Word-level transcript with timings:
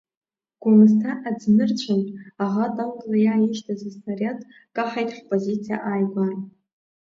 Гәымсҭа 0.61 1.11
аӡнырцәынтә 1.27 2.11
аӷа 2.43 2.65
танкла 2.75 3.17
иааишьҭыз 3.21 3.81
аснариад 3.89 4.39
каҳаит 4.75 5.09
ҳпозициа 5.17 5.77
ааигәара. 5.87 6.37